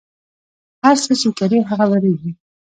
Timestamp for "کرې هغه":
1.37-1.85